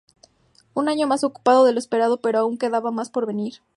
Un 0.73 0.89
año 0.89 1.05
más 1.05 1.23
ocupado 1.23 1.63
de 1.63 1.73
lo 1.73 1.77
esperado, 1.77 2.21
pero 2.21 2.39
aún 2.39 2.57
quedaba 2.57 2.89
más 2.89 3.11
por 3.11 3.27
venir. 3.27 3.61